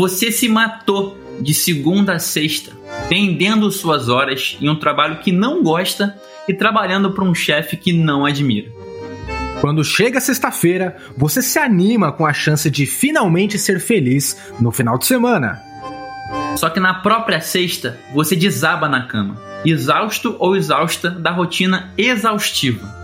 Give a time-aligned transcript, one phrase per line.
[0.00, 2.72] Você se matou de segunda a sexta,
[3.06, 6.18] vendendo suas horas em um trabalho que não gosta
[6.48, 8.72] e trabalhando para um chefe que não admira.
[9.60, 14.96] Quando chega sexta-feira, você se anima com a chance de finalmente ser feliz no final
[14.96, 15.60] de semana.
[16.56, 19.36] Só que na própria sexta, você desaba na cama,
[19.66, 22.99] exausto ou exausta da rotina exaustiva.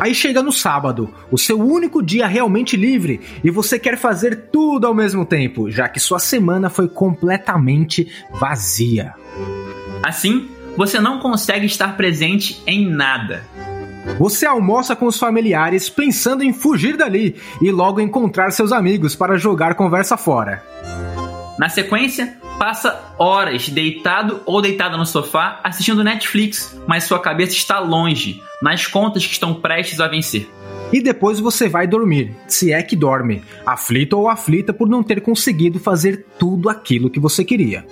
[0.00, 4.86] Aí chega no sábado, o seu único dia realmente livre, e você quer fazer tudo
[4.86, 9.12] ao mesmo tempo, já que sua semana foi completamente vazia.
[10.02, 13.44] Assim, você não consegue estar presente em nada.
[14.18, 19.36] Você almoça com os familiares pensando em fugir dali e logo encontrar seus amigos para
[19.36, 20.64] jogar conversa fora.
[21.58, 27.78] Na sequência, passa horas deitado ou deitada no sofá assistindo Netflix, mas sua cabeça está
[27.78, 30.48] longe, nas contas que estão prestes a vencer.
[30.92, 35.20] E depois você vai dormir, se é que dorme, aflito ou aflita por não ter
[35.20, 37.86] conseguido fazer tudo aquilo que você queria.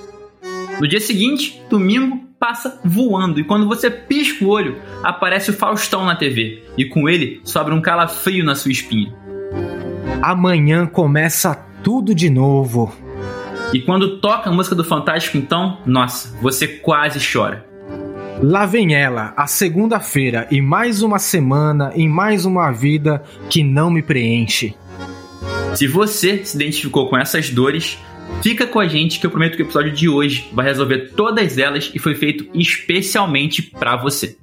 [0.81, 6.05] No dia seguinte, domingo, passa voando e quando você pisca o olho, aparece o Faustão
[6.05, 9.15] na TV e com ele sobra um calafrio na sua espinha.
[10.23, 12.93] Amanhã começa tudo de novo.
[13.73, 17.68] E quando toca a música do Fantástico, então, nossa, você quase chora.
[18.41, 23.91] Lá vem ela, a segunda-feira, e mais uma semana, e mais uma vida que não
[23.91, 24.77] me preenche.
[25.75, 27.99] Se você se identificou com essas dores,
[28.41, 31.59] fica com a gente que eu prometo que o episódio de hoje vai resolver todas
[31.59, 34.39] elas e foi feito especialmente para você.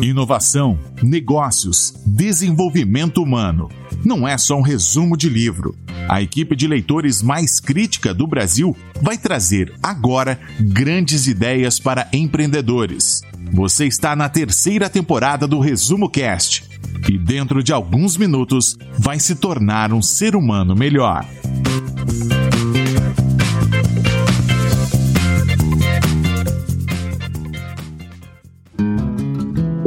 [0.00, 3.68] Inovação, negócios, desenvolvimento humano.
[4.04, 5.74] Não é só um resumo de livro
[6.10, 13.22] a equipe de leitores mais crítica do Brasil vai trazer agora grandes ideias para empreendedores.
[13.52, 16.68] Você está na terceira temporada do Resumo Cast
[17.08, 21.24] e dentro de alguns minutos vai se tornar um ser humano melhor.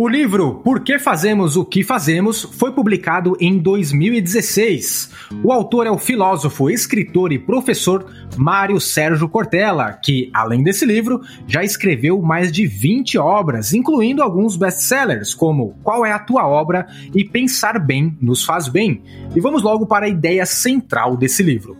[0.03, 5.09] O livro Por que Fazemos o que Fazemos foi publicado em 2016.
[5.41, 8.05] O autor é o filósofo, escritor e professor
[8.35, 14.57] Mário Sérgio Cortella, que, além desse livro, já escreveu mais de 20 obras, incluindo alguns
[14.57, 16.85] best-sellers, como Qual é a Tua Obra
[17.15, 19.01] e Pensar Bem nos Faz Bem.
[19.33, 21.77] E vamos logo para a ideia central desse livro.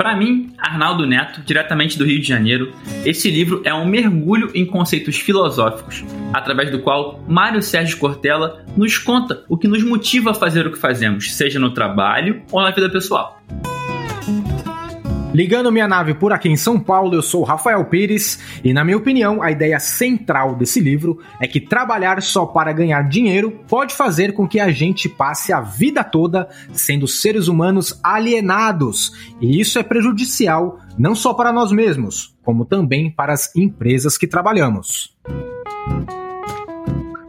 [0.00, 2.72] Para mim, Arnaldo Neto, diretamente do Rio de Janeiro,
[3.04, 6.02] esse livro é um mergulho em conceitos filosóficos,
[6.32, 10.72] através do qual Mário Sérgio Cortella nos conta o que nos motiva a fazer o
[10.72, 13.42] que fazemos, seja no trabalho ou na vida pessoal.
[15.32, 18.96] Ligando minha nave por aqui em São Paulo, eu sou Rafael Pires e, na minha
[18.96, 24.32] opinião, a ideia central desse livro é que trabalhar só para ganhar dinheiro pode fazer
[24.32, 29.84] com que a gente passe a vida toda sendo seres humanos alienados, e isso é
[29.84, 35.16] prejudicial não só para nós mesmos, como também para as empresas que trabalhamos.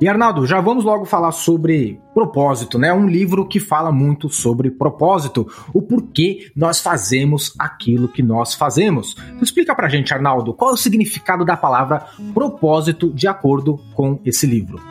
[0.01, 2.91] E Arnaldo, já vamos logo falar sobre propósito, né?
[2.91, 9.16] Um livro que fala muito sobre propósito, o porquê nós fazemos aquilo que nós fazemos.
[9.28, 14.19] Então, explica pra gente, Arnaldo, qual é o significado da palavra propósito de acordo com
[14.25, 14.81] esse livro.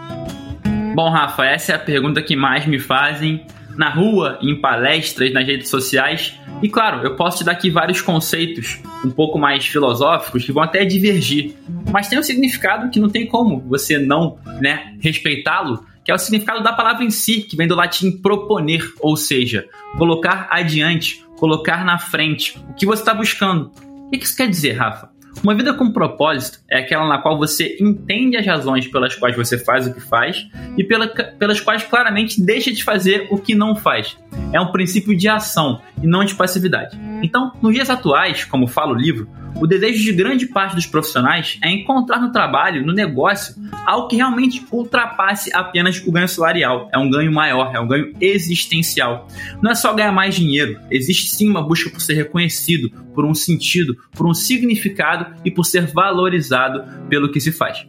[0.95, 3.45] Bom, Rafa, essa é a pergunta que mais me fazem
[3.81, 6.39] na rua, em palestras, nas redes sociais.
[6.63, 10.63] E claro, eu posso te dar aqui vários conceitos um pouco mais filosóficos que vão
[10.63, 11.55] até divergir,
[11.91, 16.19] mas tem um significado que não tem como você não né, respeitá-lo, que é o
[16.19, 19.67] significado da palavra em si, que vem do latim proponer, ou seja,
[19.97, 23.73] colocar adiante, colocar na frente o que você está buscando.
[24.09, 25.09] O que isso quer dizer, Rafa?
[25.43, 29.59] Uma vida com propósito é aquela na qual você entende as razões pelas quais você
[29.59, 30.47] faz o que faz
[30.77, 34.19] e pela, pelas quais claramente deixa de fazer o que não faz.
[34.53, 36.99] É um princípio de ação e não de passividade.
[37.23, 41.59] Então, nos dias atuais, como fala o livro, o desejo de grande parte dos profissionais
[41.63, 43.55] é encontrar no trabalho, no negócio,
[43.85, 46.89] algo que realmente ultrapasse apenas o ganho salarial.
[46.93, 49.29] É um ganho maior, é um ganho existencial.
[49.63, 53.35] Não é só ganhar mais dinheiro, existe sim uma busca por ser reconhecido, por um
[53.35, 57.87] sentido, por um significado e por ser valorizado pelo que se faz.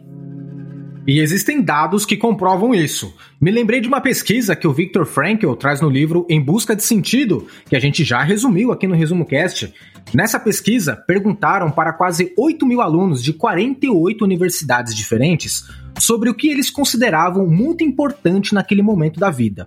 [1.06, 3.12] E existem dados que comprovam isso.
[3.40, 6.84] Me lembrei de uma pesquisa que o Viktor Frankl traz no livro Em Busca de
[6.84, 9.74] Sentido, que a gente já resumiu aqui no Resumo Cast.
[10.14, 15.64] Nessa pesquisa, perguntaram para quase 8 mil alunos de 48 universidades diferentes
[15.98, 19.66] sobre o que eles consideravam muito importante naquele momento da vida.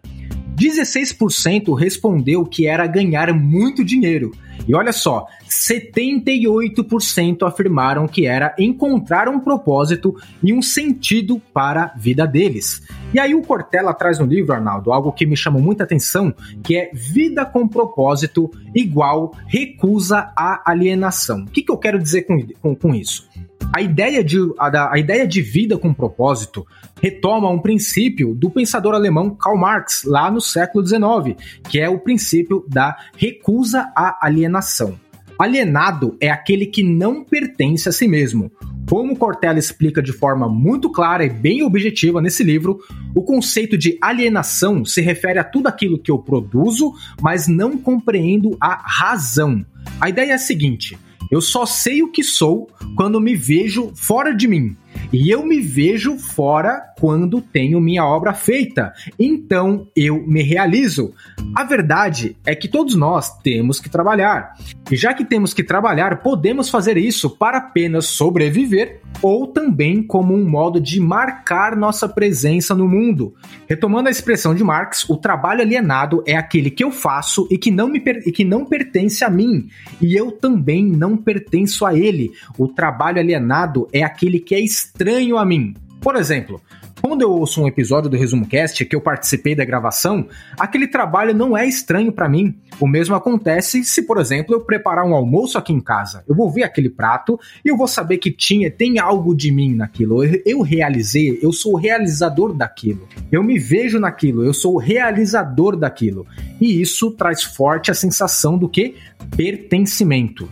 [0.56, 4.32] 16% respondeu que era ganhar muito dinheiro.
[4.68, 11.98] E olha só, 78% afirmaram que era encontrar um propósito e um sentido para a
[11.98, 12.82] vida deles.
[13.14, 16.34] E aí o Cortella traz no livro, Arnaldo, algo que me chamou muita atenção,
[16.64, 21.44] que é vida com propósito igual recusa à alienação.
[21.44, 23.30] O que, que eu quero dizer com, com, com isso?
[23.76, 26.66] A ideia, de, a, a ideia de vida com propósito
[27.02, 31.36] retoma um princípio do pensador alemão Karl Marx, lá no século XIX,
[31.70, 34.98] que é o princípio da recusa à alienação.
[35.38, 38.50] Alienado é aquele que não pertence a si mesmo.
[38.90, 42.80] Como Cortella explica de forma muito clara e bem objetiva nesse livro,
[43.14, 48.56] o conceito de alienação se refere a tudo aquilo que eu produzo, mas não compreendo
[48.62, 49.66] a razão.
[50.00, 50.98] A ideia é a seguinte:
[51.32, 54.76] eu só sei o que sou quando me vejo fora de mim.
[55.12, 58.94] E eu me vejo fora quando tenho minha obra feita.
[59.20, 61.14] Então eu me realizo.
[61.56, 64.56] A verdade é que todos nós temos que trabalhar.
[64.92, 70.34] E já que temos que trabalhar, podemos fazer isso para apenas sobreviver ou também como
[70.34, 73.34] um modo de marcar nossa presença no mundo.
[73.68, 77.72] Retomando a expressão de Marx, o trabalho alienado é aquele que eu faço e que
[77.72, 79.68] não, me e que não pertence a mim,
[80.02, 82.32] e eu também não pertenço a ele.
[82.58, 85.74] O trabalho alienado é aquele que é estranho a mim.
[86.00, 86.62] Por exemplo,
[87.02, 90.28] quando eu ouço um episódio do Resumo Cast que eu participei da gravação,
[90.60, 92.56] aquele trabalho não é estranho para mim.
[92.80, 96.24] O mesmo acontece se, por exemplo, eu preparar um almoço aqui em casa.
[96.28, 99.76] Eu vou ver aquele prato e eu vou saber que tinha, tem algo de mim
[99.76, 100.24] naquilo.
[100.24, 103.08] Eu, eu realizei, eu sou o realizador daquilo.
[103.32, 106.26] Eu me vejo naquilo, eu sou o realizador daquilo.
[106.62, 108.96] E isso traz forte a sensação do que
[109.36, 110.50] pertencimento.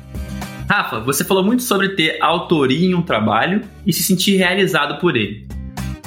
[0.69, 5.15] Rafa, você falou muito sobre ter autoria em um trabalho e se sentir realizado por
[5.15, 5.47] ele.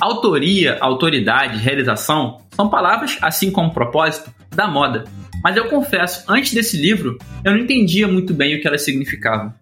[0.01, 5.05] Autoria, autoridade, realização são palavras, assim como propósito, da moda.
[5.43, 9.53] Mas eu confesso, antes desse livro, eu não entendia muito bem o que elas significavam.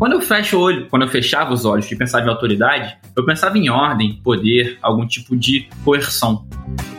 [0.00, 3.22] Quando eu fecho o olho, quando eu fechava os olhos e pensava em autoridade, eu
[3.22, 6.48] pensava em ordem, poder, algum tipo de coerção.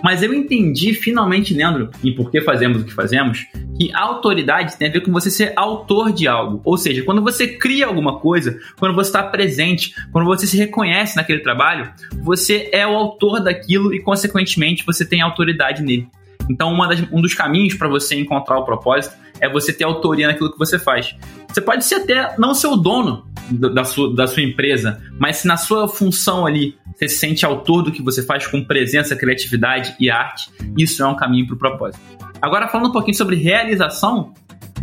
[0.03, 3.39] Mas eu entendi finalmente, lendo em Por que Fazemos o que Fazemos,
[3.75, 6.61] que autoridade tem a ver com você ser autor de algo.
[6.63, 11.15] Ou seja, quando você cria alguma coisa, quando você está presente, quando você se reconhece
[11.15, 16.07] naquele trabalho, você é o autor daquilo e, consequentemente, você tem autoridade nele.
[16.47, 20.51] Então, das, um dos caminhos para você encontrar o propósito é você ter autoria naquilo
[20.51, 21.15] que você faz.
[21.47, 25.47] Você pode ser até não ser o dono da sua, da sua empresa, mas se
[25.47, 29.95] na sua função ali você se sente autor do que você faz com presença, criatividade
[29.99, 31.99] e arte, isso é um caminho para o propósito.
[32.41, 34.33] Agora, falando um pouquinho sobre realização,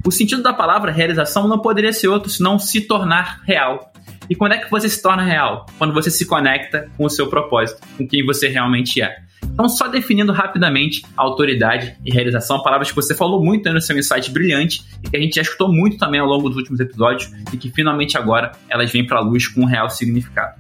[0.05, 3.93] o sentido da palavra realização não poderia ser outro senão se tornar real.
[4.29, 5.67] E quando é que você se torna real?
[5.79, 9.28] Quando você se conecta com o seu propósito, com quem você realmente é.
[9.59, 14.31] Então, só definindo rapidamente autoridade e realização, palavras que você falou muito no seu insight
[14.31, 17.57] brilhante e que a gente já escutou muito também ao longo dos últimos episódios e
[17.57, 20.55] que finalmente agora elas vêm para a luz com um real significado.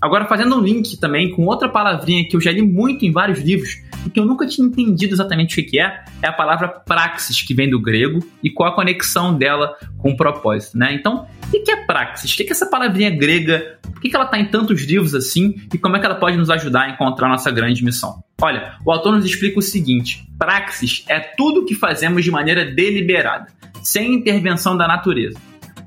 [0.00, 3.40] Agora, fazendo um link também com outra palavrinha que eu já li muito em vários
[3.40, 7.42] livros e que eu nunca tinha entendido exatamente o que é, é a palavra praxis,
[7.42, 10.94] que vem do grego, e qual a conexão dela com o propósito, né?
[10.94, 12.32] Então, o que é praxis?
[12.32, 13.78] O que é essa palavrinha grega?
[13.82, 15.56] Por que ela está em tantos livros assim?
[15.72, 18.22] E como é que ela pode nos ajudar a encontrar a nossa grande missão?
[18.44, 23.46] Olha, o autor nos explica o seguinte: praxis é tudo que fazemos de maneira deliberada,
[23.82, 25.40] sem intervenção da natureza.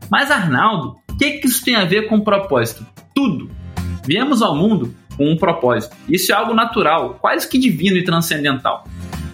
[0.10, 2.84] Mas, Arnaldo, o que, que isso tem a ver com propósito?
[3.14, 3.52] Tudo.
[4.04, 5.96] Viemos ao mundo com um propósito.
[6.10, 8.88] Isso é algo natural, quase que divino e transcendental.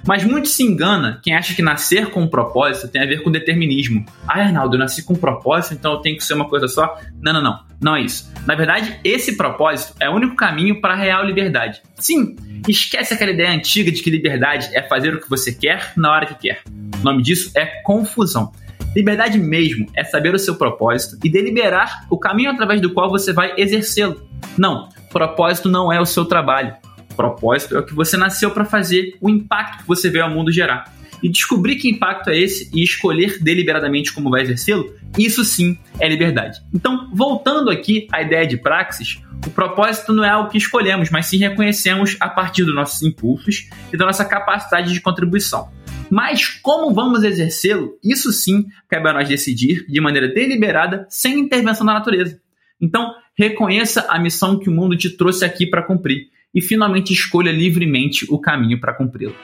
[0.06, 3.32] Mas muito se engana quem acha que nascer com um propósito tem a ver com
[3.32, 4.06] determinismo.
[4.28, 6.98] Ah, Arnaldo, eu nasci com um propósito, então eu tenho que ser uma coisa só.
[7.22, 7.60] Não, não, não.
[7.82, 8.32] Não é isso.
[8.46, 11.82] Na verdade, esse propósito é o único caminho para a real liberdade.
[11.96, 12.36] Sim,
[12.68, 16.26] esquece aquela ideia antiga de que liberdade é fazer o que você quer na hora
[16.26, 16.62] que quer.
[17.00, 18.52] O nome disso é confusão.
[18.96, 23.34] Liberdade mesmo é saber o seu propósito e deliberar o caminho através do qual você
[23.34, 24.22] vai exercê-lo.
[24.58, 26.76] Não, propósito não é o seu trabalho.
[27.16, 30.52] Propósito é o que você nasceu para fazer, o impacto que você veio ao mundo
[30.52, 30.92] gerar.
[31.22, 36.10] E descobrir que impacto é esse e escolher deliberadamente como vai exercê-lo, isso sim é
[36.10, 36.60] liberdade.
[36.74, 41.28] Então, voltando aqui à ideia de praxis, o propósito não é algo que escolhemos, mas
[41.28, 45.70] sim reconhecemos a partir dos nossos impulsos e da nossa capacidade de contribuição.
[46.10, 51.86] Mas como vamos exercê-lo, isso sim cabe a nós decidir de maneira deliberada, sem intervenção
[51.86, 52.40] da natureza.
[52.82, 57.52] Então, reconheça a missão que o mundo te trouxe aqui para cumprir e finalmente escolha
[57.52, 59.36] livremente o caminho para cumpri-lo.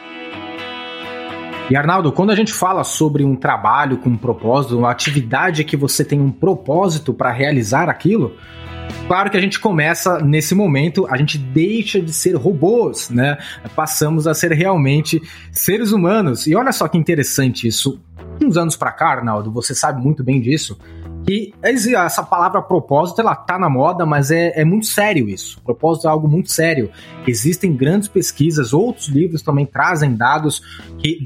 [1.70, 5.78] E Arnaldo, quando a gente fala sobre um trabalho com um propósito, uma atividade que
[5.78, 8.36] você tem um propósito para realizar aquilo,
[9.08, 13.38] Claro que a gente começa nesse momento, a gente deixa de ser robôs, né?
[13.76, 16.46] Passamos a ser realmente seres humanos.
[16.48, 18.00] E olha só que interessante isso.
[18.42, 20.78] Uns anos para cá, Arnaldo, você sabe muito bem disso,
[21.30, 21.54] que
[22.06, 25.62] essa palavra propósito, ela tá na moda, mas é, é muito sério isso.
[25.62, 26.90] Propósito é algo muito sério.
[27.28, 30.60] Existem grandes pesquisas, outros livros também trazem dados
[30.98, 31.20] que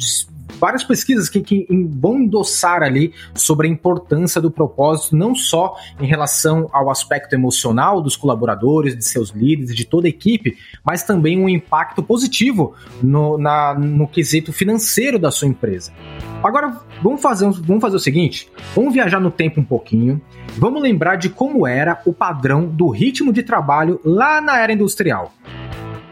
[0.59, 6.05] várias pesquisas que, que vão endossar ali sobre a importância do propósito, não só em
[6.05, 11.39] relação ao aspecto emocional dos colaboradores, de seus líderes, de toda a equipe, mas também
[11.39, 15.91] um impacto positivo no, na, no quesito financeiro da sua empresa.
[16.43, 20.21] Agora, vamos fazer, vamos fazer o seguinte: vamos viajar no tempo um pouquinho,
[20.57, 25.33] vamos lembrar de como era o padrão do ritmo de trabalho lá na era industrial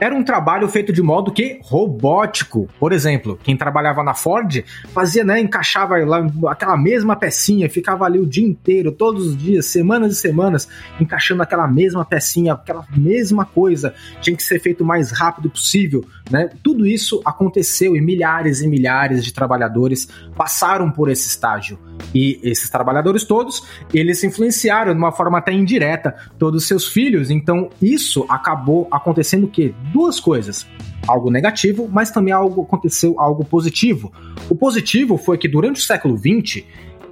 [0.01, 2.67] era um trabalho feito de modo que robótico.
[2.79, 8.17] Por exemplo, quem trabalhava na Ford fazia, né, encaixava lá aquela mesma pecinha, ficava ali
[8.17, 10.67] o dia inteiro, todos os dias, semanas e semanas,
[10.99, 13.93] encaixando aquela mesma pecinha, aquela mesma coisa.
[14.19, 16.49] Tinha que ser feito o mais rápido possível, né?
[16.63, 21.77] Tudo isso aconteceu e milhares e milhares de trabalhadores passaram por esse estágio.
[22.15, 27.29] E esses trabalhadores todos, eles influenciaram de uma forma até indireta todos os seus filhos.
[27.29, 29.75] Então, isso acabou acontecendo o quê?
[29.91, 30.67] Duas coisas
[31.07, 34.11] algo negativo, mas também algo aconteceu algo positivo.
[34.49, 36.63] O positivo foi que durante o século XX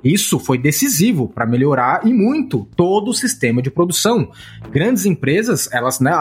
[0.04, 4.32] isso foi decisivo para melhorar e muito todo o sistema de produção.
[4.72, 6.12] Grandes empresas, elas, né,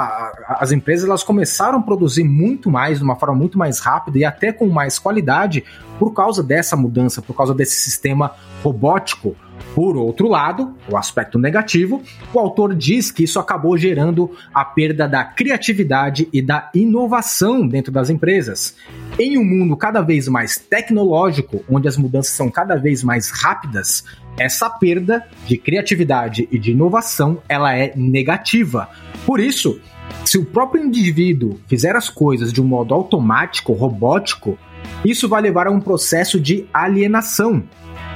[0.48, 4.24] as empresas elas começaram a produzir muito mais, de uma forma muito mais rápida e
[4.24, 5.64] até com mais qualidade
[5.98, 9.36] por causa dessa mudança, por causa desse sistema robótico.
[9.74, 15.06] Por outro lado, o aspecto negativo, o autor diz que isso acabou gerando a perda
[15.06, 18.74] da criatividade e da inovação dentro das empresas.
[19.18, 24.04] Em um mundo cada vez mais tecnológico, onde as mudanças são cada vez mais rápidas,
[24.38, 28.88] essa perda de criatividade e de inovação, ela é negativa.
[29.26, 29.80] Por isso,
[30.24, 34.58] se o próprio indivíduo fizer as coisas de um modo automático, robótico,
[35.04, 37.62] isso vai levar a um processo de alienação,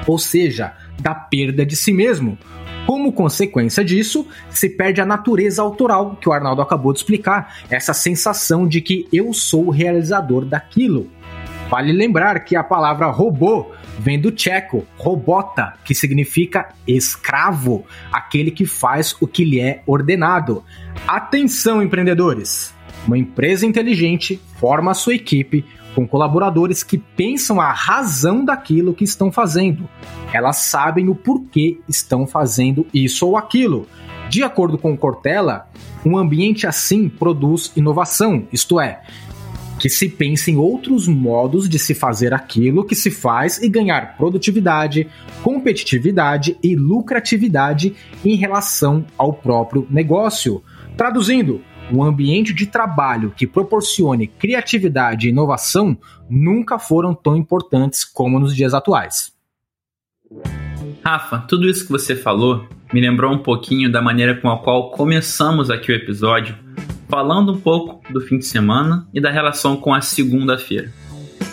[0.07, 2.39] ou seja, da perda de si mesmo.
[2.87, 7.95] Como consequência disso, se perde a natureza autoral que o Arnaldo acabou de explicar, essa
[7.95, 11.09] sensação de que eu sou o realizador daquilo.
[11.71, 18.67] Vale lembrar que a palavra robô vem do tcheco robota, que significa escravo, aquele que
[18.67, 20.65] faz o que lhe é ordenado.
[21.07, 22.75] Atenção, empreendedores!
[23.07, 29.31] Uma empresa inteligente forma sua equipe com colaboradores que pensam a razão daquilo que estão
[29.31, 29.89] fazendo.
[30.33, 33.87] Elas sabem o porquê estão fazendo isso ou aquilo.
[34.29, 35.69] De acordo com Cortella,
[36.05, 39.03] um ambiente assim produz inovação, isto é,
[39.79, 44.17] que se pense em outros modos de se fazer aquilo que se faz e ganhar
[44.17, 45.09] produtividade,
[45.43, 47.95] competitividade e lucratividade
[48.25, 50.63] em relação ao próprio negócio.
[50.97, 51.61] Traduzindo,
[51.93, 55.97] um ambiente de trabalho que proporcione criatividade e inovação
[56.29, 59.33] nunca foram tão importantes como nos dias atuais.
[61.05, 64.91] Rafa, tudo isso que você falou me lembrou um pouquinho da maneira com a qual
[64.91, 66.55] começamos aqui o episódio,
[67.09, 70.93] falando um pouco do fim de semana e da relação com a segunda-feira.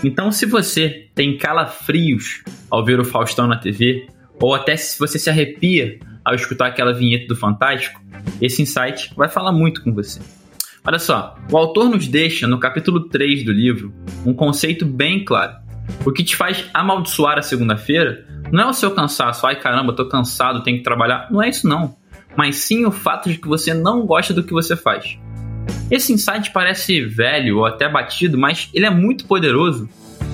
[0.04, 4.08] Então, se você tem calafrios ao ver o Faustão na TV,
[4.42, 8.02] ou até se você se arrepia ao escutar aquela vinheta do Fantástico,
[8.42, 10.20] esse insight vai falar muito com você.
[10.86, 13.94] Olha só, o autor nos deixa no capítulo 3 do livro
[14.26, 15.56] um conceito bem claro.
[16.06, 20.08] O que te faz amaldiçoar a segunda-feira não é o seu cansaço, ai caramba, tô
[20.08, 21.28] cansado, tenho que trabalhar.
[21.30, 21.96] Não é isso não.
[22.38, 25.18] Mas sim o fato de que você não gosta do que você faz.
[25.92, 29.90] Esse insight parece velho ou até batido, mas ele é muito poderoso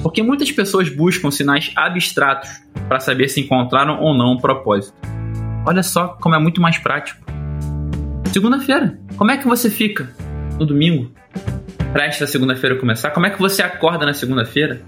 [0.05, 2.49] porque muitas pessoas buscam sinais abstratos
[2.87, 4.95] para saber se encontraram ou não um propósito.
[5.65, 7.25] Olha só como é muito mais prático.
[8.35, 10.13] Segunda-feira, como é que você fica
[10.59, 11.09] no domingo?
[11.93, 14.81] Prestes a segunda-feira começar, como é que você acorda na segunda-feira?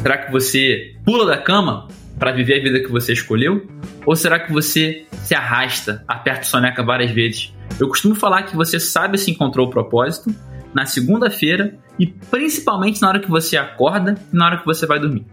[0.00, 1.88] Será que você pula da cama
[2.18, 3.68] para viver a vida que você escolheu?
[4.06, 7.54] Ou será que você se arrasta, aperta o soneca várias vezes?
[7.78, 10.34] Eu costumo falar que você sabe se encontrou o propósito
[10.72, 14.98] na segunda-feira e principalmente na hora que você acorda e na hora que você vai
[14.98, 15.26] dormir.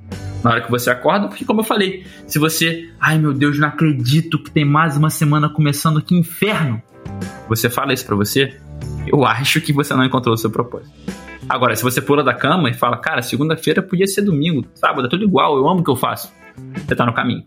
[0.43, 3.69] Na hora que você acorda, porque como eu falei, se você, ai meu Deus, não
[3.69, 6.83] acredito que tem mais uma semana começando, que inferno
[7.47, 8.57] você fala isso para você,
[9.07, 10.91] eu acho que você não encontrou o seu propósito.
[11.47, 15.09] Agora, se você pula da cama e fala, cara, segunda-feira podia ser domingo, sábado, é
[15.09, 16.31] tudo igual, eu amo o que eu faço.
[16.75, 17.43] Você tá no caminho.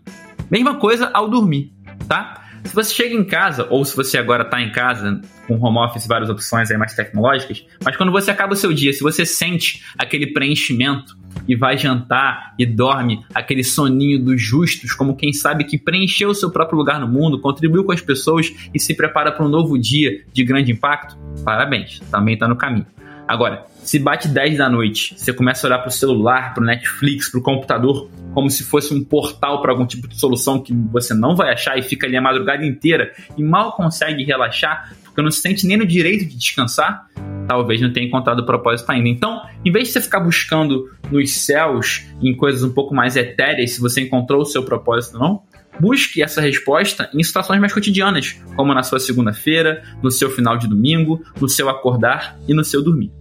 [0.49, 1.73] Mesma coisa ao dormir,
[2.07, 2.43] tá?
[2.67, 6.05] Se você chega em casa, ou se você agora está em casa, com home office,
[6.05, 9.85] várias opções aí mais tecnológicas, mas quando você acaba o seu dia, se você sente
[9.97, 15.77] aquele preenchimento e vai jantar e dorme aquele soninho dos justos, como quem sabe que
[15.77, 19.45] preencheu o seu próprio lugar no mundo, contribuiu com as pessoas e se prepara para
[19.45, 22.85] um novo dia de grande impacto, parabéns, também está no caminho.
[23.27, 26.65] Agora, se bate 10 da noite, você começa a olhar para o celular, para o
[26.65, 30.73] Netflix, para o computador, como se fosse um portal para algum tipo de solução que
[30.73, 35.21] você não vai achar e fica ali a madrugada inteira e mal consegue relaxar, porque
[35.21, 37.07] não se sente nem no direito de descansar,
[37.47, 39.09] talvez não tenha encontrado o propósito ainda.
[39.09, 43.71] Então, em vez de você ficar buscando nos céus, em coisas um pouco mais etéreas,
[43.71, 45.43] se você encontrou o seu propósito ou não,
[45.79, 50.67] busque essa resposta em situações mais cotidianas, como na sua segunda-feira, no seu final de
[50.67, 53.16] domingo, no seu acordar e no seu dormir.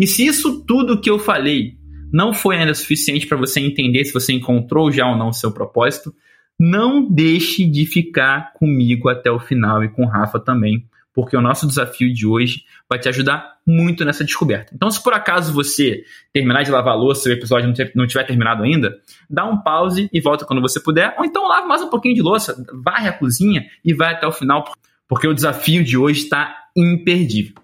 [0.00, 1.74] E se isso tudo que eu falei
[2.10, 5.52] não foi ainda suficiente para você entender se você encontrou já ou não o seu
[5.52, 6.14] propósito,
[6.58, 11.40] não deixe de ficar comigo até o final e com o Rafa também, porque o
[11.42, 14.72] nosso desafio de hoje vai te ajudar muito nessa descoberta.
[14.74, 16.02] Então, se por acaso você
[16.32, 18.96] terminar de lavar a louça e o episódio não tiver terminado ainda,
[19.28, 22.22] dá um pause e volta quando você puder, ou então lava mais um pouquinho de
[22.22, 24.64] louça, varre a cozinha e vai até o final,
[25.06, 27.54] porque o desafio de hoje está imperdível.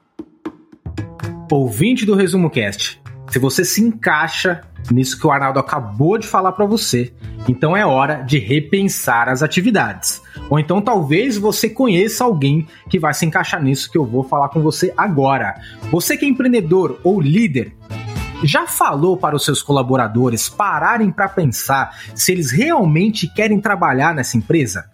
[1.54, 3.00] Ouvinte do Resumo Cast,
[3.30, 7.12] se você se encaixa nisso que o Arnaldo acabou de falar para você,
[7.48, 10.20] então é hora de repensar as atividades.
[10.50, 14.48] Ou então talvez você conheça alguém que vai se encaixar nisso que eu vou falar
[14.48, 15.54] com você agora.
[15.90, 17.76] Você que é empreendedor ou líder,
[18.42, 24.36] já falou para os seus colaboradores pararem para pensar se eles realmente querem trabalhar nessa
[24.36, 24.88] empresa?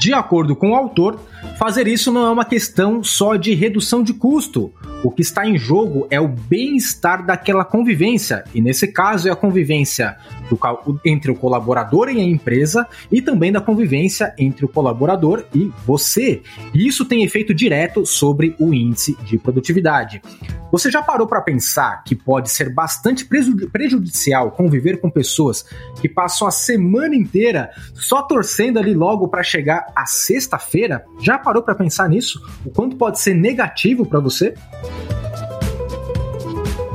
[0.00, 1.20] De acordo com o autor,
[1.58, 5.58] fazer isso não é uma questão só de redução de custo o que está em
[5.58, 10.16] jogo é o bem-estar daquela convivência, e nesse caso é a convivência
[10.48, 10.58] do,
[11.04, 16.42] entre o colaborador e a empresa, e também da convivência entre o colaborador e você.
[16.72, 20.22] E isso tem efeito direto sobre o índice de produtividade.
[20.70, 25.66] Você já parou para pensar que pode ser bastante prejudicial conviver com pessoas
[26.00, 31.04] que passam a semana inteira só torcendo ali logo para chegar a sexta-feira?
[31.20, 32.40] Já parou para pensar nisso?
[32.64, 34.54] O quanto pode ser negativo para você?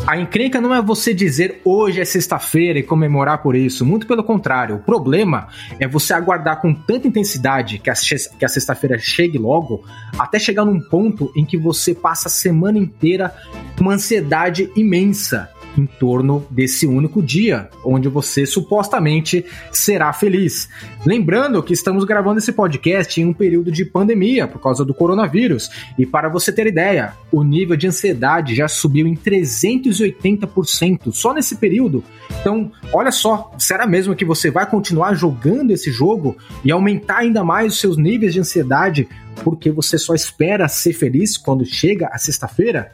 [0.07, 3.85] A encrenca não é você dizer hoje é sexta-feira e comemorar por isso.
[3.85, 4.77] Muito pelo contrário.
[4.77, 5.49] O problema
[5.81, 7.95] é você aguardar com tanta intensidade que a,
[8.47, 9.83] sexta-feira chegue logo,
[10.17, 13.35] até chegar num ponto em que você passa a semana inteira
[13.77, 20.69] com uma ansiedade imensa em torno desse único dia, onde você supostamente será feliz.
[21.05, 25.69] Lembrando que estamos gravando esse podcast em um período de pandemia por causa do coronavírus,
[25.97, 31.55] e para você ter ideia, o nível de ansiedade já subiu em 380% só nesse
[31.55, 32.03] período.
[32.41, 37.43] Então, olha só, será mesmo que você vai continuar jogando esse jogo e aumentar ainda
[37.43, 39.07] mais os seus níveis de ansiedade
[39.43, 42.91] porque você só espera ser feliz quando chega a sexta-feira?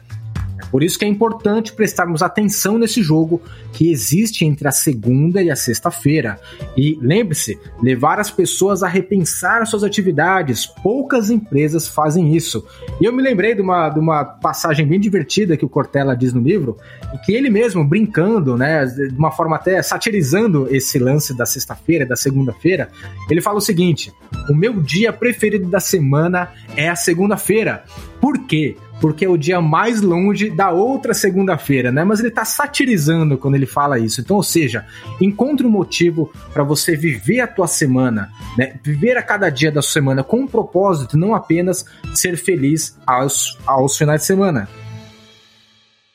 [0.74, 3.40] Por isso que é importante prestarmos atenção nesse jogo
[3.72, 6.36] que existe entre a segunda e a sexta-feira.
[6.76, 10.66] E lembre-se, levar as pessoas a repensar as suas atividades.
[10.66, 12.66] Poucas empresas fazem isso.
[13.00, 16.32] E eu me lembrei de uma, de uma passagem bem divertida que o Cortella diz
[16.32, 16.76] no livro,
[17.14, 22.04] em que ele mesmo, brincando, né, de uma forma até satirizando esse lance da sexta-feira,
[22.04, 22.90] da segunda-feira,
[23.30, 24.12] ele fala o seguinte:
[24.50, 27.84] o meu dia preferido da semana é a segunda-feira.
[28.20, 28.76] Por quê?
[29.00, 32.04] Porque é o dia mais longe da outra segunda-feira, né?
[32.04, 34.20] Mas ele tá satirizando quando ele fala isso.
[34.20, 34.86] Então, ou seja,
[35.20, 38.78] encontre um motivo para você viver a tua semana, né?
[38.82, 43.58] Viver a cada dia da sua semana com um propósito, não apenas ser feliz aos,
[43.66, 44.68] aos finais de semana.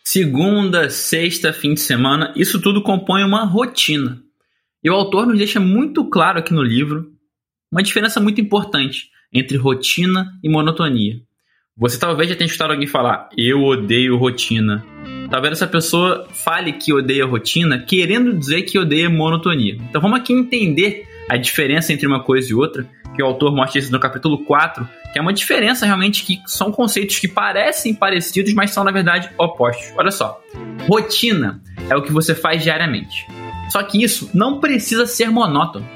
[0.03, 4.19] Segunda, sexta, fim de semana, isso tudo compõe uma rotina.
[4.83, 7.11] E o autor nos deixa muito claro aqui no livro
[7.71, 11.21] uma diferença muito importante entre rotina e monotonia.
[11.79, 14.85] Você talvez já tenha escutado alguém falar, eu odeio rotina.
[15.31, 19.77] Talvez essa pessoa fale que odeia rotina, querendo dizer que odeia monotonia.
[19.89, 23.79] Então vamos aqui entender a diferença entre uma coisa e outra, que o autor mostra
[23.79, 28.53] isso no capítulo 4, que é uma diferença realmente que são conceitos que parecem parecidos,
[28.53, 29.93] mas são na verdade opostos.
[29.95, 30.37] Olha só,
[30.85, 33.25] rotina é o que você faz diariamente.
[33.69, 35.87] Só que isso não precisa ser monótono.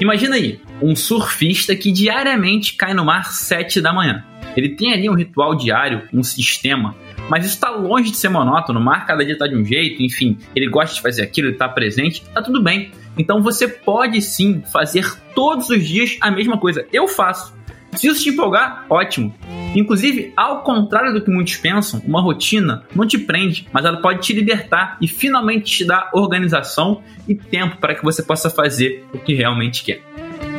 [0.00, 4.24] Imagina aí, um surfista que diariamente cai no mar 7 da manhã.
[4.56, 6.94] Ele tem ali um ritual diário, um sistema,
[7.28, 8.80] mas isso está longe de ser monótono.
[8.80, 11.68] Mar cada dia está de um jeito, enfim, ele gosta de fazer aquilo, ele está
[11.68, 12.90] presente, tá tudo bem.
[13.16, 16.86] Então você pode sim fazer todos os dias a mesma coisa.
[16.92, 17.54] Eu faço.
[17.94, 19.34] Se isso te empolgar, ótimo.
[19.74, 24.20] Inclusive, ao contrário do que muitos pensam, uma rotina não te prende, mas ela pode
[24.22, 29.18] te libertar e finalmente te dar organização e tempo para que você possa fazer o
[29.18, 30.02] que realmente quer.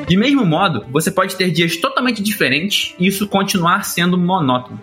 [0.07, 4.79] De mesmo modo, você pode ter dias totalmente diferentes e isso continuar sendo monótono.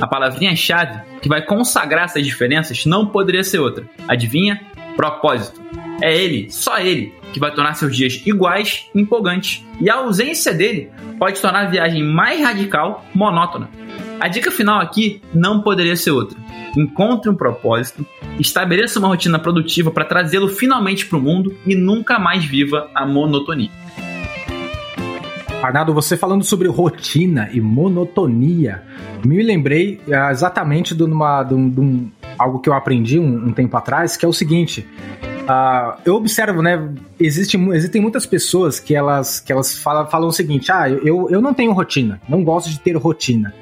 [0.00, 3.88] A palavrinha-chave que vai consagrar essas diferenças não poderia ser outra.
[4.06, 4.60] Adivinha?
[4.96, 5.60] Propósito.
[6.00, 9.64] É ele, só ele, que vai tornar seus dias iguais e empolgantes.
[9.80, 13.68] E a ausência dele pode tornar a viagem mais radical monótona.
[14.20, 16.38] A dica final aqui não poderia ser outra.
[16.76, 18.06] Encontre um propósito,
[18.38, 23.06] estabeleça uma rotina produtiva para trazê-lo finalmente para o mundo e nunca mais viva a
[23.06, 23.70] monotonia.
[25.62, 28.82] Arnaldo, você falando sobre rotina e monotonia,
[29.24, 33.48] me lembrei ah, exatamente de, uma, de, um, de um, algo que eu aprendi um,
[33.48, 34.86] um, tempo atrás, que é o seguinte.
[35.42, 36.88] Uh, eu observo, né?
[37.18, 41.40] Existe, existem muitas pessoas que elas, que elas falam, falam o seguinte: ah, eu, eu
[41.40, 43.52] não tenho rotina, não gosto de ter rotina.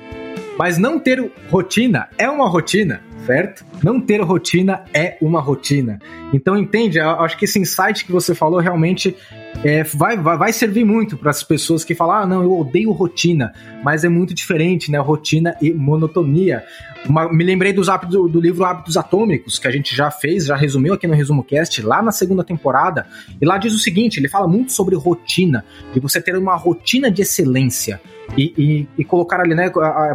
[0.59, 3.65] Mas não ter rotina é uma rotina, certo?
[3.83, 5.99] Não ter rotina é uma rotina.
[6.33, 6.99] Então, entende?
[6.99, 9.15] Eu acho que esse insight que você falou realmente
[9.65, 12.93] é, vai, vai, vai, servir muito para as pessoas que falam: ah, não, eu odeio
[12.93, 13.53] rotina,
[13.87, 14.99] mas é muito diferente, né?
[14.99, 16.65] Rotina e monotonia.
[17.09, 20.57] Uma, me lembrei dos hábitos, do, livro Hábitos Atômicos, que a gente já fez, já
[20.57, 23.07] resumiu aqui no Resumo Cast, lá na segunda temporada.
[23.41, 27.13] E lá diz o seguinte: ele fala muito sobre rotina, de você ter uma rotina
[27.13, 28.01] de excelência
[28.37, 29.71] e, e, e, colocar ali, né,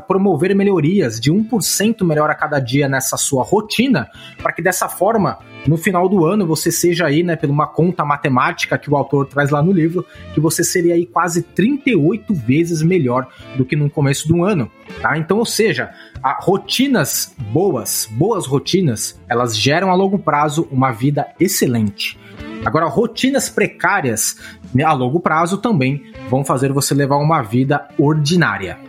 [0.07, 4.09] promover melhorias de 1% melhor a cada dia nessa sua rotina,
[4.41, 8.03] para que dessa forma, no final do ano, você seja aí, né, por uma conta
[8.03, 12.81] matemática que o autor traz lá no livro, que você seria aí quase 38 vezes
[12.81, 13.27] melhor
[13.61, 14.69] do que no começo do ano,
[15.01, 15.17] tá?
[15.17, 15.91] Então, ou seja,
[16.39, 22.17] rotinas boas, boas rotinas, elas geram a longo prazo uma vida excelente.
[22.65, 24.37] Agora, rotinas precárias
[24.73, 28.79] né, a longo prazo também vão fazer você levar uma vida ordinária.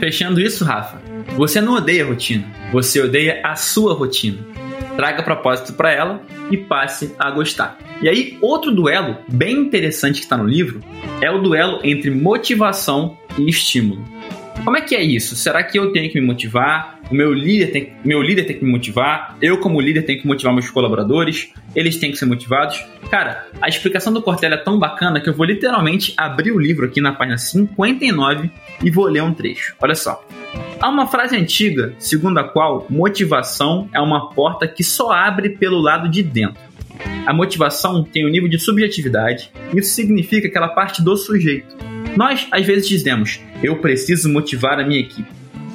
[0.00, 1.00] Fechando isso, Rafa,
[1.36, 4.38] você não odeia rotina, você odeia a sua rotina.
[4.96, 7.78] Traga propósito para ela e passe a gostar.
[8.00, 10.80] E aí, outro duelo bem interessante que está no livro
[11.20, 14.04] é o duelo entre motivação e estímulo.
[14.64, 15.34] Como é que é isso?
[15.34, 17.00] Será que eu tenho que me motivar?
[17.12, 19.36] O meu líder tem, meu líder tem que me motivar?
[19.42, 21.52] Eu, como líder, tenho que motivar meus colaboradores?
[21.76, 22.82] Eles têm que ser motivados?
[23.10, 26.86] Cara, a explicação do Cortella é tão bacana que eu vou literalmente abrir o livro
[26.86, 28.50] aqui na página 59
[28.82, 29.74] e vou ler um trecho.
[29.78, 30.26] Olha só.
[30.80, 35.82] Há uma frase antiga, segundo a qual motivação é uma porta que só abre pelo
[35.82, 36.62] lado de dentro.
[37.26, 41.76] A motivação tem um nível de subjetividade, isso significa aquela parte do sujeito
[42.16, 45.28] nós, às vezes, dizemos: eu preciso motivar a minha equipe.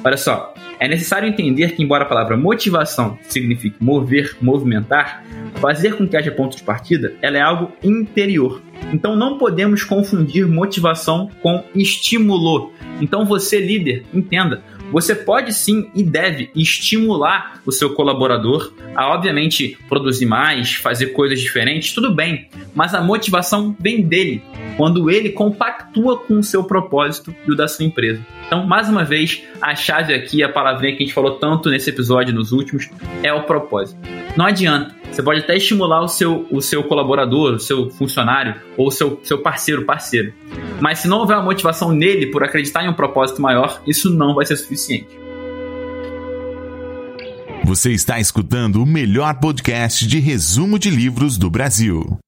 [0.04, 5.24] Olha só, é necessário entender que, embora a palavra motivação signifique mover, movimentar,
[5.56, 8.62] fazer com que haja ponto de partida, ela é algo interior.
[8.92, 12.72] Então não podemos confundir motivação com estímulo.
[13.00, 19.78] Então você, líder, entenda, você pode sim e deve estimular o seu colaborador a, obviamente,
[19.88, 24.42] produzir mais, fazer coisas diferentes, tudo bem, mas a motivação vem dele,
[24.76, 28.24] quando ele compactua com o seu propósito e o da sua empresa.
[28.46, 31.90] Então, mais uma vez, a chave aqui, a palavrinha que a gente falou tanto nesse
[31.90, 32.88] episódio nos últimos,
[33.22, 34.00] é o propósito.
[34.36, 34.97] Não adianta.
[35.10, 39.20] Você pode até estimular o seu, o seu colaborador, o seu funcionário ou o seu,
[39.24, 40.32] seu parceiro, parceiro.
[40.80, 44.34] Mas se não houver uma motivação nele por acreditar em um propósito maior, isso não
[44.34, 45.08] vai ser suficiente.
[47.64, 52.18] Você está escutando o melhor podcast de resumo de livros do Brasil.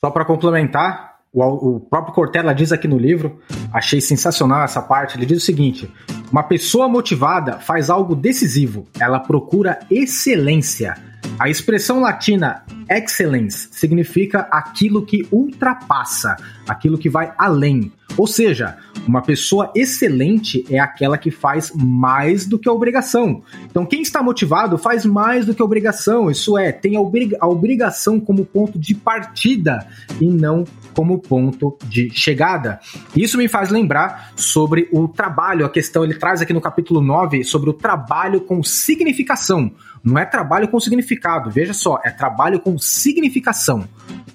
[0.00, 3.38] Só para complementar, o, o próprio Cortella diz aqui no livro,
[3.72, 5.16] achei sensacional essa parte.
[5.16, 5.88] Ele diz o seguinte:
[6.32, 11.05] uma pessoa motivada faz algo decisivo, ela procura excelência.
[11.38, 17.92] A expressão latina excellence significa aquilo que ultrapassa, aquilo que vai além.
[18.16, 23.42] Ou seja, uma pessoa excelente é aquela que faz mais do que a obrigação.
[23.66, 26.30] Então, quem está motivado faz mais do que a obrigação.
[26.30, 29.86] Isso é, tem a, obrig a obrigação como ponto de partida
[30.18, 32.80] e não como ponto de chegada.
[33.14, 37.44] Isso me faz lembrar sobre o trabalho, a questão, ele traz aqui no capítulo 9
[37.44, 39.70] sobre o trabalho com significação.
[40.06, 43.88] Não é trabalho com significado, veja só, é trabalho com significação.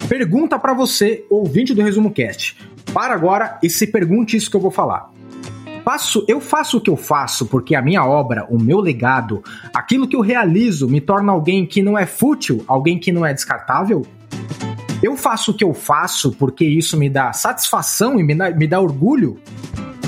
[0.10, 2.58] Pergunta para você, ouvinte do Resumo Cast.
[2.94, 5.10] Para agora e se pergunte isso que eu vou falar.
[5.86, 9.42] Faço, eu faço o que eu faço porque a minha obra, o meu legado,
[9.74, 13.34] aquilo que eu realizo me torna alguém que não é fútil, alguém que não é
[13.34, 14.06] descartável?
[15.02, 18.68] Eu faço o que eu faço porque isso me dá satisfação e me dá, me
[18.68, 19.40] dá orgulho?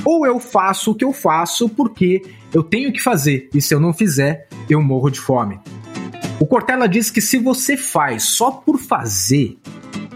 [0.03, 2.21] Ou eu faço o que eu faço porque
[2.53, 5.59] eu tenho que fazer e se eu não fizer, eu morro de fome?
[6.39, 9.57] O Cortella diz que se você faz só por fazer,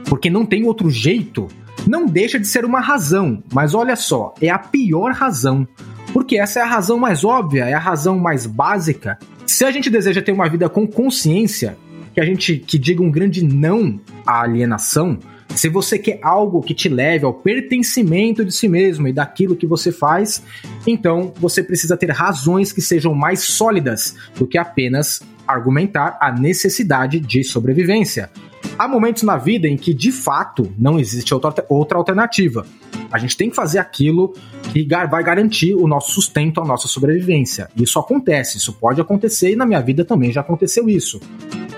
[0.06, 1.48] porque não tem outro jeito,
[1.88, 5.68] não deixa de ser uma razão, mas olha só, é a pior razão.
[6.14, 9.18] Porque essa é a razão mais óbvia, é a razão mais básica.
[9.46, 11.78] Se a gente deseja ter uma vida com consciência,
[12.18, 15.20] que a gente que diga um grande não à alienação,
[15.56, 19.68] se você quer algo que te leve ao pertencimento de si mesmo e daquilo que
[19.68, 20.42] você faz,
[20.88, 27.20] então você precisa ter razões que sejam mais sólidas do que apenas argumentar a necessidade
[27.20, 28.32] de sobrevivência.
[28.80, 32.66] Há momentos na vida em que, de fato, não existe outra, outra alternativa.
[33.12, 34.34] A gente tem que fazer aquilo
[34.74, 37.70] que vai garantir o nosso sustento, a nossa sobrevivência.
[37.76, 41.20] Isso acontece, isso pode acontecer e na minha vida também já aconteceu isso.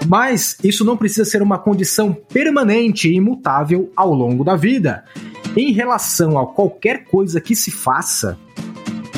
[0.07, 5.03] Mas isso não precisa ser uma condição permanente e imutável ao longo da vida.
[5.55, 8.38] Em relação a qualquer coisa que se faça,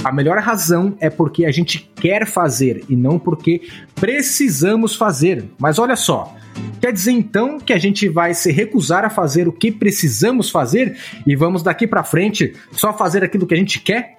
[0.03, 3.61] a melhor razão é porque a gente quer fazer e não porque
[3.95, 5.45] precisamos fazer.
[5.59, 6.35] Mas olha só,
[6.79, 10.97] Quer dizer então que a gente vai se recusar a fazer o que precisamos fazer
[11.25, 14.17] e vamos daqui para frente só fazer aquilo que a gente quer?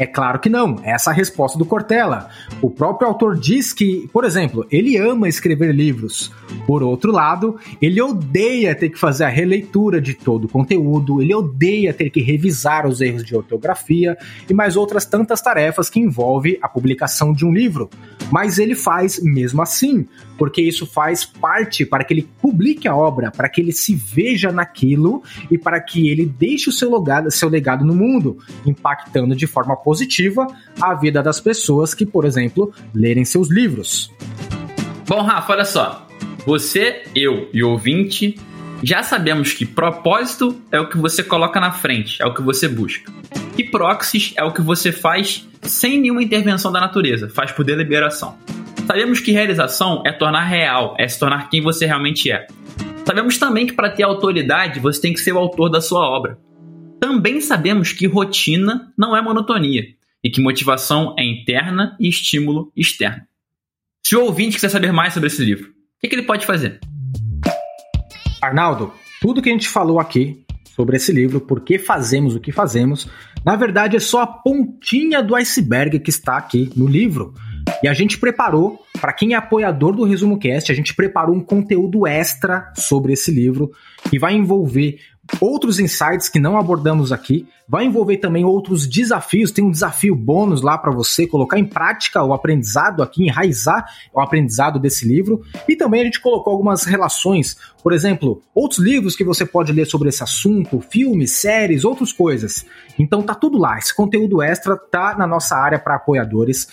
[0.00, 2.30] É claro que não, essa é a resposta do Cortella.
[2.62, 6.32] O próprio autor diz que, por exemplo, ele ama escrever livros.
[6.66, 11.34] Por outro lado, ele odeia ter que fazer a releitura de todo o conteúdo, ele
[11.34, 14.16] odeia ter que revisar os erros de ortografia
[14.48, 17.90] e mais outras tantas tarefas que envolve a publicação de um livro.
[18.32, 20.06] Mas ele faz mesmo assim,
[20.38, 24.50] porque isso faz parte para que ele publique a obra, para que ele se veja
[24.50, 29.46] naquilo e para que ele deixe o seu legado, seu legado no mundo, impactando de
[29.46, 29.89] forma positiva
[30.80, 34.10] a vida das pessoas que, por exemplo, lerem seus livros.
[35.06, 36.06] Bom, Rafa, olha só.
[36.46, 38.38] Você, eu e o ouvinte
[38.82, 42.66] já sabemos que propósito é o que você coloca na frente, é o que você
[42.66, 43.12] busca.
[43.58, 48.38] E proxys é o que você faz sem nenhuma intervenção da natureza, faz por deliberação.
[48.86, 52.46] Sabemos que realização é tornar real, é se tornar quem você realmente é.
[53.04, 56.38] Sabemos também que para ter autoridade você tem que ser o autor da sua obra.
[57.00, 59.84] Também sabemos que rotina não é monotonia
[60.22, 63.22] e que motivação é interna e estímulo externo.
[64.04, 66.78] Se o ouvinte quiser saber mais sobre esse livro, o que, que ele pode fazer?
[68.42, 72.52] Arnaldo, tudo que a gente falou aqui sobre esse livro, por que fazemos o que
[72.52, 73.08] fazemos,
[73.44, 77.32] na verdade é só a pontinha do iceberg que está aqui no livro.
[77.82, 81.40] E a gente preparou, para quem é apoiador do Resumo Cast, a gente preparou um
[81.40, 83.70] conteúdo extra sobre esse livro
[84.10, 84.98] que vai envolver
[85.40, 87.46] outros insights que não abordamos aqui.
[87.68, 89.52] Vai envolver também outros desafios.
[89.52, 94.20] Tem um desafio bônus lá para você colocar em prática o aprendizado aqui, enraizar o
[94.20, 95.42] aprendizado desse livro.
[95.68, 99.86] E também a gente colocou algumas relações, por exemplo, outros livros que você pode ler
[99.86, 102.66] sobre esse assunto, filmes, séries, outras coisas.
[102.98, 103.78] Então tá tudo lá.
[103.78, 106.68] Esse conteúdo extra tá na nossa área para apoiadores.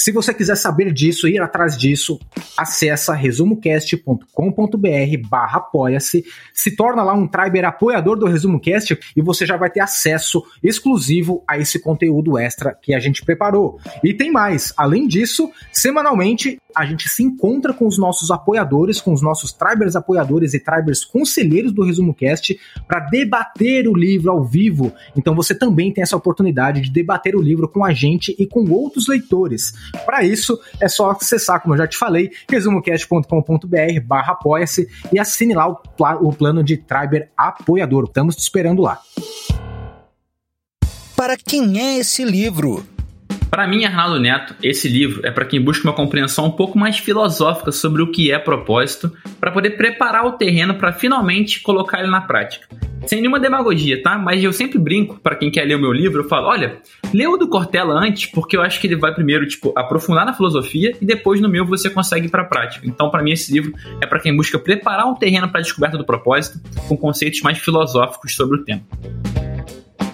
[0.00, 2.20] Se você quiser saber disso, ir atrás disso,
[2.56, 9.44] acessa resumocast.com.br barra apoia-se, se torna lá um Triber apoiador do Resumo Cast e você
[9.44, 13.80] já vai ter acesso exclusivo a esse conteúdo extra que a gente preparou.
[14.04, 19.12] E tem mais, além disso, semanalmente a gente se encontra com os nossos apoiadores, com
[19.12, 24.44] os nossos Tribers apoiadores e Tribers conselheiros do Resumo Cast para debater o livro ao
[24.44, 24.92] vivo.
[25.16, 28.70] Então você também tem essa oportunidade de debater o livro com a gente e com
[28.70, 29.72] outros leitores.
[30.06, 35.54] Para isso, é só acessar, como eu já te falei, resumocast.com.br barra apoia-se e assine
[35.54, 35.80] lá o,
[36.20, 38.04] o plano de Triber apoiador.
[38.04, 39.00] Estamos te esperando lá.
[41.16, 42.86] Para quem é esse livro?
[43.50, 46.98] Para mim, Arnaldo Neto, esse livro é para quem busca uma compreensão um pouco mais
[46.98, 52.10] filosófica sobre o que é propósito, para poder preparar o terreno para finalmente colocar ele
[52.10, 52.66] na prática.
[53.06, 54.18] Sem nenhuma demagogia, tá?
[54.18, 56.78] Mas eu sempre brinco para quem quer ler o meu livro, eu falo, olha,
[57.14, 60.34] lê o do Cortella antes, porque eu acho que ele vai primeiro, tipo, aprofundar na
[60.34, 62.86] filosofia e depois no meu você consegue ir para prática.
[62.86, 65.96] Então, para mim esse livro é para quem busca preparar o terreno para a descoberta
[65.96, 68.82] do propósito com conceitos mais filosóficos sobre o tema.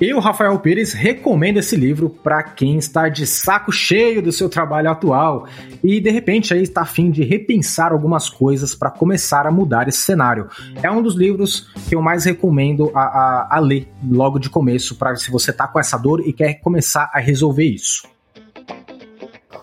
[0.00, 4.90] Eu, Rafael Pires, recomendo esse livro para quem está de saco cheio do seu trabalho
[4.90, 5.46] atual
[5.84, 9.98] e de repente aí está afim de repensar algumas coisas para começar a mudar esse
[9.98, 10.48] cenário.
[10.82, 14.96] É um dos livros que eu mais recomendo a, a, a ler logo de começo,
[14.96, 18.02] para se você está com essa dor e quer começar a resolver isso.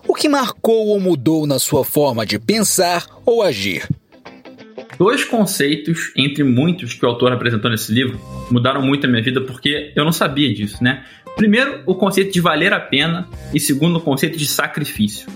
[0.08, 3.86] O que marcou ou mudou na sua forma de pensar ou agir?
[4.98, 9.40] Dois conceitos, entre muitos que o autor apresentou nesse livro, mudaram muito a minha vida
[9.40, 11.04] porque eu não sabia disso, né?
[11.36, 15.26] Primeiro, o conceito de valer a pena e segundo, o conceito de sacrifício.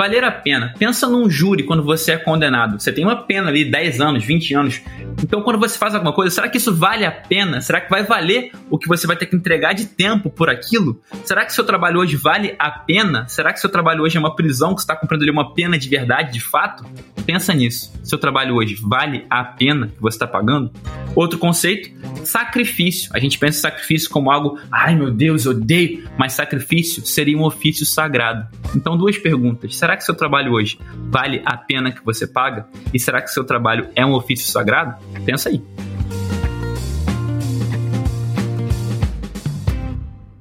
[0.00, 0.72] Valer a pena.
[0.78, 2.80] Pensa num júri quando você é condenado.
[2.80, 4.80] Você tem uma pena ali, 10 anos, 20 anos.
[5.22, 7.60] Então, quando você faz alguma coisa, será que isso vale a pena?
[7.60, 11.02] Será que vai valer o que você vai ter que entregar de tempo por aquilo?
[11.22, 13.28] Será que seu trabalho hoje vale a pena?
[13.28, 15.86] Será que seu trabalho hoje é uma prisão que está cumprindo ali uma pena de
[15.86, 16.82] verdade, de fato?
[17.26, 17.92] Pensa nisso.
[18.02, 20.72] Seu trabalho hoje vale a pena que você está pagando?
[21.14, 21.90] Outro conceito,
[22.24, 23.10] sacrifício.
[23.12, 27.84] A gente pensa sacrifício como algo, ai meu Deus, odeio, mas sacrifício seria um ofício
[27.84, 28.48] sagrado.
[28.74, 29.76] Então, duas perguntas.
[29.76, 30.78] Será que seu trabalho hoje
[31.10, 32.66] vale a pena que você paga?
[32.92, 34.96] E será que seu trabalho é um ofício sagrado?
[35.24, 35.62] Pensa aí.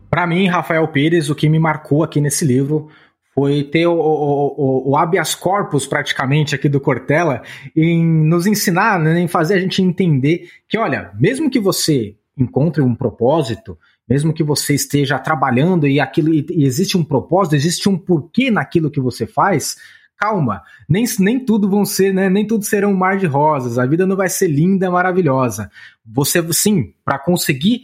[0.10, 2.90] Para mim, Rafael Pires, o que me marcou aqui nesse livro
[3.34, 7.42] foi ter o, o, o, habeas corpus praticamente aqui do Cortella
[7.76, 12.82] em nos ensinar, né, em fazer a gente entender que, olha, mesmo que você encontre
[12.82, 13.78] um propósito,
[14.10, 18.90] mesmo que você esteja trabalhando e aquilo e existe um propósito, existe um porquê naquilo
[18.90, 19.78] que você faz,
[20.18, 24.06] calma, nem, nem tudo vão ser, né, nem tudo serão mar de rosas, a vida
[24.06, 25.70] não vai ser linda, maravilhosa.
[26.06, 27.84] Você sim, para conseguir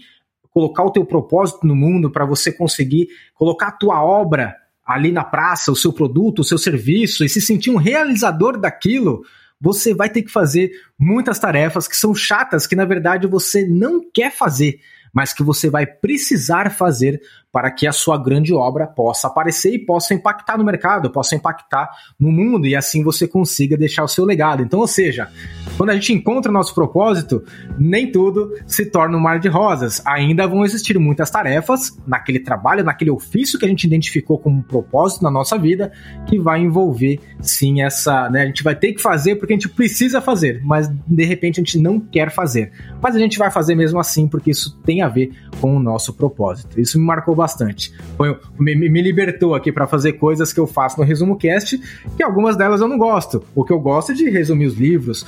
[0.50, 5.24] colocar o teu propósito no mundo, para você conseguir colocar a tua obra ali na
[5.24, 9.24] praça, o seu produto, o seu serviço e se sentir um realizador daquilo,
[9.60, 14.02] você vai ter que fazer muitas tarefas que são chatas, que na verdade você não
[14.14, 14.80] quer fazer,
[15.15, 17.21] mas que você vai precisar fazer
[17.56, 21.89] para que a sua grande obra possa aparecer e possa impactar no mercado, possa impactar
[22.19, 24.62] no mundo e assim você consiga deixar o seu legado.
[24.62, 25.30] Então, ou seja,
[25.78, 27.41] quando a gente encontra o nosso propósito,
[27.80, 30.06] nem tudo se torna um mar de rosas.
[30.06, 34.62] Ainda vão existir muitas tarefas naquele trabalho, naquele ofício que a gente identificou como um
[34.62, 35.93] propósito na nossa vida,
[36.28, 39.69] que vai envolver sim essa, né, a gente vai ter que fazer porque a gente
[39.69, 42.73] precisa fazer, mas de repente a gente não quer fazer.
[43.01, 46.13] Mas a gente vai fazer mesmo assim porque isso tem a ver com o nosso
[46.13, 46.80] propósito.
[46.80, 47.94] Isso me marcou bastante.
[48.18, 51.80] Foi, me, me libertou aqui para fazer coisas que eu faço no Resumo Cast,
[52.15, 53.44] que algumas delas eu não gosto.
[53.54, 55.26] O que eu gosto é de resumir os livros,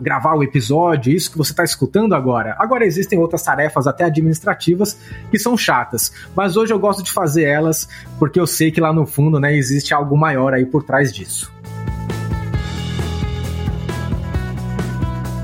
[0.00, 2.54] gravar o episódio, isso que você está escutando agora.
[2.58, 4.98] Agora existem outras tarefas, até administrativas,
[5.30, 6.12] que são chatas.
[6.34, 7.88] Mas hoje eu gosto de fazer elas
[8.18, 11.52] porque eu sei que lá no fundo né, existe algo maior aí por trás disso.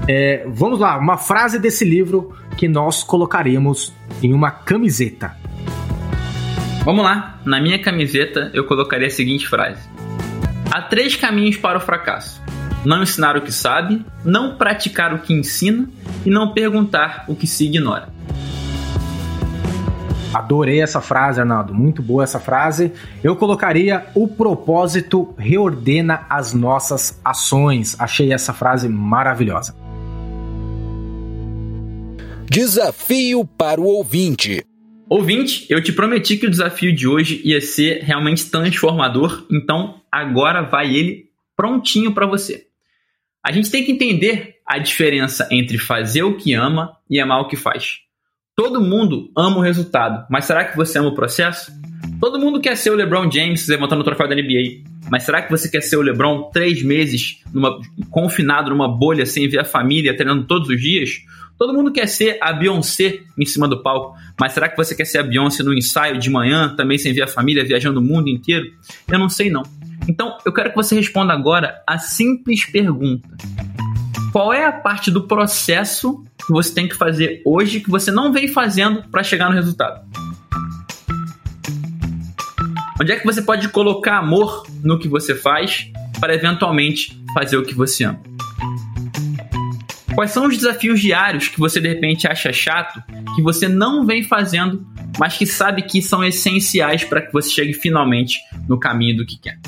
[0.09, 3.92] É, vamos lá, uma frase desse livro que nós colocaremos
[4.23, 5.37] em uma camiseta.
[6.85, 9.81] Vamos lá, na minha camiseta eu colocaria a seguinte frase:
[10.71, 12.40] Há três caminhos para o fracasso:
[12.85, 15.88] não ensinar o que sabe, não praticar o que ensina
[16.25, 18.14] e não perguntar o que se ignora.
[20.33, 21.75] Adorei essa frase, Arnaldo.
[21.75, 22.92] Muito boa essa frase.
[23.25, 27.97] Eu colocaria o propósito reordena as nossas ações.
[27.99, 29.86] Achei essa frase maravilhosa.
[32.48, 34.64] Desafio para o ouvinte.
[35.09, 40.62] Ouvinte, eu te prometi que o desafio de hoje ia ser realmente transformador, então agora
[40.62, 42.66] vai ele prontinho para você.
[43.44, 47.48] A gente tem que entender a diferença entre fazer o que ama e amar o
[47.48, 47.98] que faz.
[48.54, 51.70] Todo mundo ama o resultado, mas será que você ama o processo?
[52.20, 55.50] Todo mundo quer ser o LeBron James levantando o troféu da NBA, mas será que
[55.50, 57.78] você quer ser o LeBron três meses numa,
[58.11, 61.11] confinado numa bolha sem ver a família, treinando todos os dias?
[61.59, 65.07] Todo mundo quer ser a Beyoncé em cima do palco, mas será que você quer
[65.07, 68.29] ser a Beyoncé no ensaio de manhã, também sem ver a família, viajando o mundo
[68.29, 68.66] inteiro?
[69.11, 69.62] Eu não sei não.
[70.07, 73.29] Então, eu quero que você responda agora a simples pergunta.
[74.33, 78.33] Qual é a parte do processo que você tem que fazer hoje que você não
[78.33, 80.05] vem fazendo para chegar no resultado?
[83.01, 85.90] Onde é que você pode colocar amor no que você faz
[86.21, 88.21] para eventualmente fazer o que você ama?
[90.16, 93.02] Quais são os desafios diários que você de repente acha chato,
[93.35, 94.83] que você não vem fazendo,
[95.18, 99.38] mas que sabe que são essenciais para que você chegue finalmente no caminho do que
[99.38, 99.59] quer?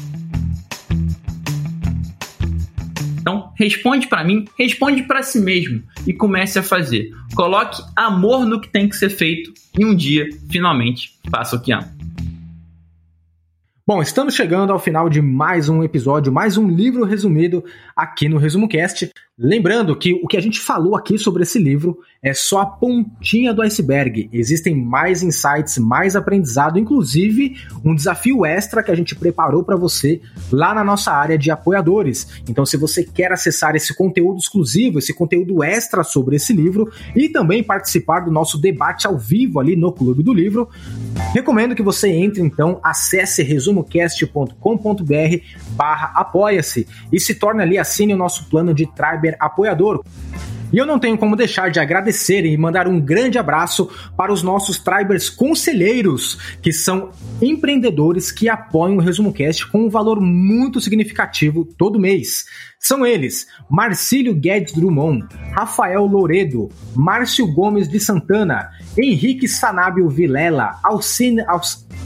[3.21, 7.11] Então, responde para mim, responde para si mesmo e comece a fazer.
[7.35, 11.73] Coloque amor no que tem que ser feito e um dia, finalmente, faça o que
[11.73, 11.93] ama.
[13.87, 17.63] Bom, estamos chegando ao final de mais um episódio, mais um livro resumido
[17.95, 19.13] aqui no Resumo Cast.
[19.41, 23.55] Lembrando que o que a gente falou aqui sobre esse livro é só a pontinha
[23.55, 24.29] do iceberg.
[24.33, 30.21] Existem mais insights, mais aprendizado, inclusive um desafio extra que a gente preparou para você
[30.51, 32.43] lá na nossa área de apoiadores.
[32.49, 37.29] Então, se você quer acessar esse conteúdo exclusivo, esse conteúdo extra sobre esse livro e
[37.29, 40.69] também participar do nosso debate ao vivo ali no Clube do Livro,
[41.33, 48.49] recomendo que você entre então, acesse resumocast.com.br/barra apoia-se e se torne ali, assine o nosso
[48.49, 50.03] plano de Tribe apoiador.
[50.71, 54.43] E eu não tenho como deixar de agradecer e mandar um grande abraço para os
[54.43, 57.11] nossos Tribers conselheiros, que são
[57.41, 62.45] empreendedores que apoiam o Resumo Cast com um valor muito significativo todo mês.
[62.79, 65.27] São eles: Marcílio Guedes Drummond,
[65.57, 71.47] Rafael Loredo, Márcio Gomes de Santana, Henrique Sanábio Vilela, Alcina,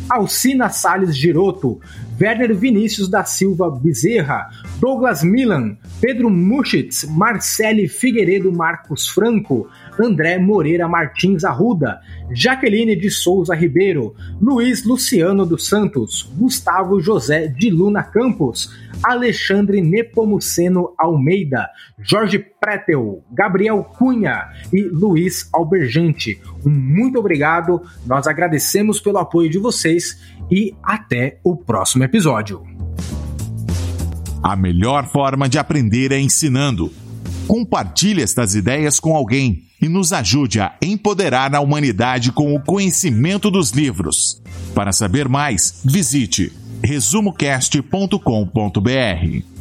[0.09, 1.81] Alcina Salles Giroto,
[2.21, 4.49] Werner Vinícius da Silva Bezerra,
[4.83, 12.01] Douglas Milan, Pedro Muschitz, Marcele Figueiredo Marcos Franco, André Moreira Martins Arruda,
[12.33, 20.93] Jaqueline de Souza Ribeiro, Luiz Luciano dos Santos, Gustavo José de Luna Campos, Alexandre Nepomuceno
[20.99, 21.69] Almeida,
[22.01, 26.41] Jorge Pretel, Gabriel Cunha e Luiz Albergente.
[26.67, 30.21] Um muito obrigado, nós agradecemos pelo apoio de vocês
[30.51, 32.67] e até o próximo episódio.
[34.43, 36.93] A melhor forma de aprender é ensinando.
[37.47, 43.51] Compartilhe estas ideias com alguém e nos ajude a empoderar a humanidade com o conhecimento
[43.51, 44.43] dos livros.
[44.75, 49.52] Para saber mais, visite resumocast.com.br.